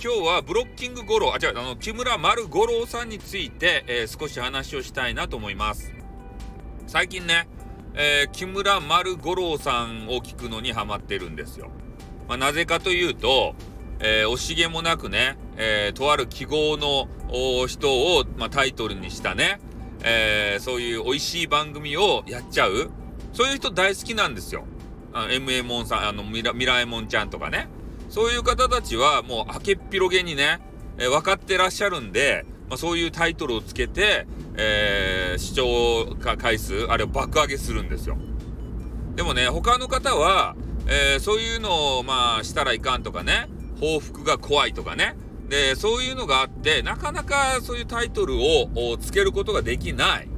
[0.00, 5.92] 今日はブロッキング五郎、あ、違う、あの、木村丸五郎さんについて、えー、少し話をしたいなと思います。
[6.86, 7.48] 最近ね、
[7.94, 11.72] えー、木村丸五郎さんを聞くのにハマってるんですよ。
[12.28, 13.56] まあ、なぜかというと、
[13.98, 17.08] えー、惜しげもなくね、えー、とある記号の
[17.66, 19.58] 人を、まあ、タイトルにしたね、
[20.04, 22.92] えー、そういう美味しい番組をやっちゃう、
[23.32, 24.62] そういう人大好きなんですよ。
[25.12, 27.68] あの、MA モンさん、あの、ミラ、ミラエモンちゃんとかね。
[28.08, 30.60] そういう方たちはもう明けっぴろげにね、
[30.98, 34.26] えー、分かってらっしゃるんで、まあ、そういうタイトルをつけて、
[34.56, 38.18] えー、視聴回数、あれを爆上げするんですよ。
[39.14, 40.54] でもね、他の方は、
[40.86, 43.48] えー、そういうのを、まあ、したらいかんとかね、
[43.80, 45.16] 報復が怖いとかね。
[45.48, 50.28] で、そういうのがあって、なかなかそういうタイトルをつけることができない。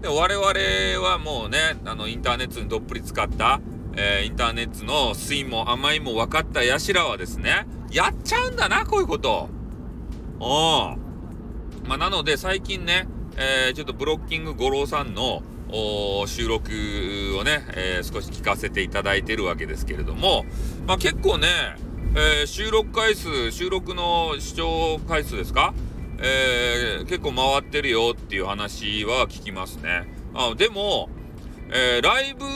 [0.00, 3.60] で、我々はもうね、あの、インターネットにどっぷり使った、
[4.02, 9.50] えー、インターネットの酸いも甘いも分かったやしらはですね、やっちゃうんだな、こういうこと。
[10.38, 10.96] お
[11.86, 15.42] まあ、なので最近ね、えー、ちょっとブロッキング五郎さんの
[16.26, 16.72] 収録
[17.38, 20.46] をね、えー、少し聞かせていただいてるわけですけれども、
[20.86, 21.48] まあ、結構ね、
[22.14, 25.74] えー、収録回数、収録の視聴回数ですか？
[26.22, 30.06] えー、結構回ってるよっていう話は聞きますね。
[30.34, 31.08] あでも、
[31.70, 32.46] えー、ライブ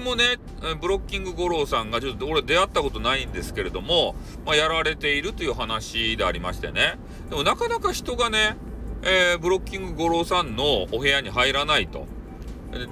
[0.00, 0.38] もね、
[0.80, 6.98] ブロッキング五郎さんがちょっと俺出会ったことないんですけれども、まあ、やられているという話でありましてね。
[7.28, 8.56] でもなかなか人がね、
[9.02, 12.06] えー、ブロッキング五郎さんのお部屋に入らないと。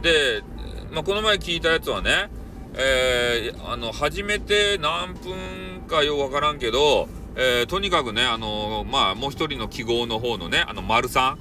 [0.03, 0.43] で、
[0.93, 2.31] まあ、この前聞いたやつはね、
[2.75, 11.39] えー、あの、初めて何分かようわからんけど、えー、とにかくね、あのまあ、もう一人の記号の方のね、あの、丸さん、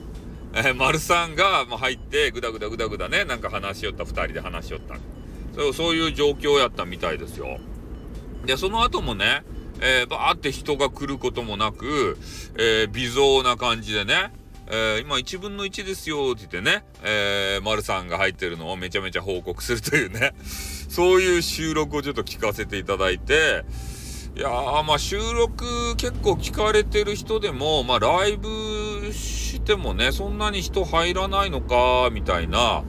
[0.53, 4.95] えー、丸さんが、まあ、入って、ぐだぐだぐだぐだね、なんか話しよった、二人で話しよった。
[5.57, 7.59] そうそういう状況やったみたいですよ。
[8.45, 9.43] で、その後もね、
[9.81, 12.17] えー、バーって人が来ることもなく、
[12.57, 14.31] えー、微増な感じでね、
[14.67, 20.33] えー、今1分の1ですよって言ってね、えー、丸さんが入ってるのをめちゃめちゃ報告するというね、
[20.89, 23.63] そういう収録をちょっと聞かせていただいて、
[24.35, 32.83] いやー、まあ収録結構聞かれてる人でも、まあライブしてもね、そんなに人入らないのか、みたいな、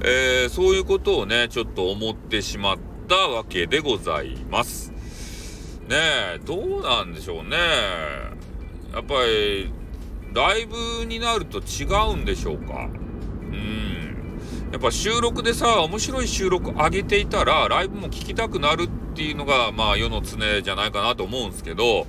[0.00, 2.78] えー、そういうことをね、ちょっと思ってしまっ
[3.08, 4.92] たわけでございます。
[5.88, 5.96] ね
[6.36, 7.56] え、どうなんでしょうね。
[8.92, 9.72] やっぱり、
[10.32, 12.88] ライブになると違うんでしょうか。
[13.50, 14.40] うん。
[14.70, 22.06] やっぱ収録でさ、面白い収録上げていたら、ライブも聞きたくなるっていうのが、まあ世の常じゃないかなと思うんですけど、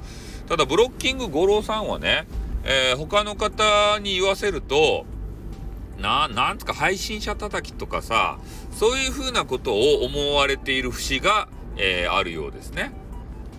[0.47, 2.27] ただブロッキング五郎さんはね、
[2.63, 5.05] えー、他の方に言わせると、
[5.99, 8.39] な、なんつか配信者叩きとかさ、
[8.71, 12.91] そういうふうなことを思われている節が、えー、あるようですね。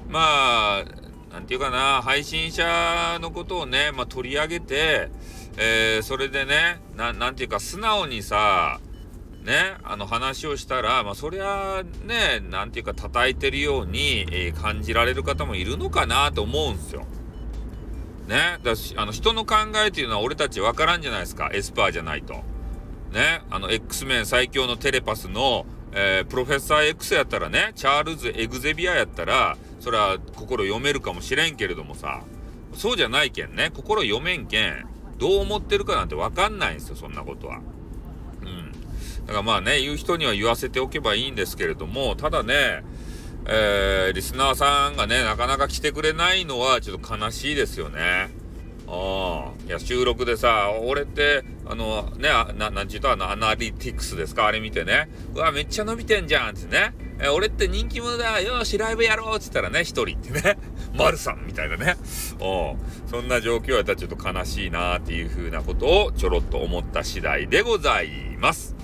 [0.08, 0.84] まあ、
[1.32, 5.10] なんていうかな、配信者のことをね、まあ、取り上げて、
[5.56, 8.80] えー、それでね、ななんていうか素直にさ、
[9.44, 17.06] ね、あの話をしたら、まあ、そりゃね、なんていうか叩いてるように、えー、感じられる方もいるのかなと思うんすよ。
[18.28, 18.58] ね。
[18.62, 21.50] だし、あの、人の考えっていうのは俺たち分からんじゃないですか。
[21.52, 22.34] エスパーじゃないと。
[23.12, 23.42] ね。
[23.50, 32.22] あの、X メン最強のテレパスの、えー、プロフェッサー X やったらね、チャールズ・エグゼビアやったら、それは心読めるかもしれんけれどもさ、
[32.74, 34.86] そうじゃないけんね、心読めんけん、
[35.18, 37.60] どう思ってるかなんて分かんないんですよ、そんなことは。
[38.42, 38.72] うん。
[39.26, 42.84] だからまあね、言う人には言わせておけばいいんですけれども、ただね、
[43.46, 48.30] えー、リスナーさんがね、なかなか来てくれないのはちょっと悲しいですよね。
[48.86, 49.66] ああ。
[49.66, 54.46] いや、収録でさ、俺って、あの、ね、な、なんちゅうと、あの、アナリティクスですか？
[54.46, 55.08] あれ見てね。
[55.34, 56.92] うわ、めっちゃ伸びてんじゃんってね。
[57.22, 60.58] え俺って人気者だよし、ライブやろうっつったらね、一人ってね。
[60.96, 61.96] 丸さんみたいなね。
[62.40, 62.76] お
[63.08, 68.08] そんな状況やったらちょっと悲しいなっていう風なことをちょろっと思った次第でござい
[68.40, 68.74] ます。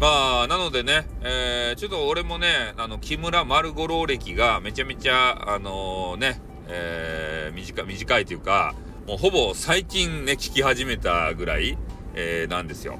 [0.00, 8.74] まあ、なのでね、えー、ちょっと俺もね、あの、木村丸五郎歴がめちゃめちゃ、あのー、ね、えー、短、短いというか、
[9.06, 11.76] もうほぼ最近ね、聞き始めたぐらい、
[12.14, 12.98] えー、なんですよ。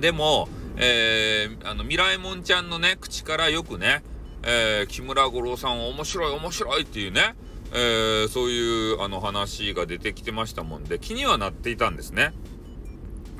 [0.00, 0.48] でも、
[0.78, 4.02] えー、あの、ミラエモンちゃんのね、口からよくね、
[4.42, 7.34] えー、木村五郎さん面白い面白いっていうね、
[7.74, 12.32] えー、そういうあの話が出てきてましたもんで、気にはなっていたんですね。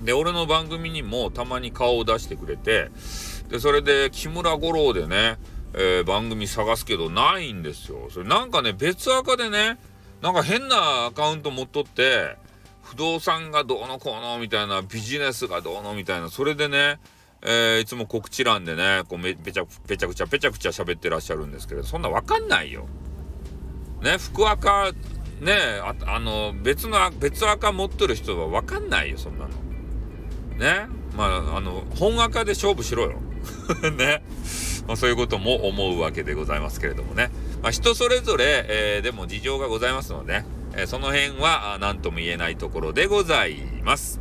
[0.03, 2.91] で、俺の番組にもたまに顔を出してくれて、
[3.49, 5.39] で、それで木村五郎でね、
[5.75, 8.09] えー、番組探すけどないんですよ。
[8.11, 9.79] それなんかね、別アカでね、
[10.23, 12.37] なんか変なアカウント持っとって、
[12.83, 16.99] 不動産がどうのこうのみたいな、ビジネスがどうのみたいな、それでね、
[17.43, 22.87] えー、いつも告知欄でね、こうめ、ちゃ、ぺちゃくちゃ、ぺちゃくちゃ喋ってらっしゃるんですけど、そんなわかんないよ。
[24.03, 24.93] ね、福岡
[25.41, 25.53] ね、
[25.83, 29.66] ああの、別の、別赤持ってる人はわかんないよ、そんなの。
[30.57, 30.89] ね。
[31.17, 33.21] まあ、あの、本赤で勝負しろよ。
[33.97, 34.23] ね。
[34.87, 37.31] まあ、そういうことも思うわけでございますけれどもね。
[37.63, 40.45] まあ、人それぞれ、えー、でも事情がございますので、
[40.75, 44.21] えー、その辺は何とも言えないところでございます。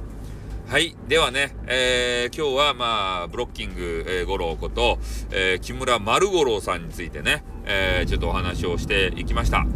[0.67, 0.95] はい。
[1.07, 4.97] ではね、えー、今日はまあ、ブロッキング、えー、五郎こと、
[5.29, 9.67] えー、木村丸五郎さんについてね、えー、ちょっとお話をしていきました。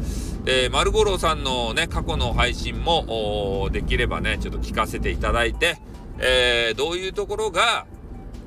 [0.46, 5.78] で、丸五郎さんのね、過去の配信も、できればね、ちょっと聞かせていただいて、
[6.20, 7.86] えー、どういうところが、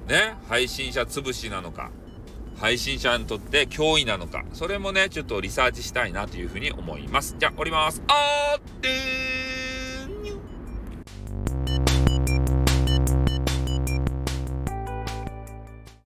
[0.09, 1.91] ね、配信者潰しなのか、
[2.59, 7.37] 配信者にとって脅威なのか、それもね、ちょっとリサーチしたいなというふうに思います。
[7.39, 8.03] じゃあ、降ります。
[8.09, 9.32] あーってー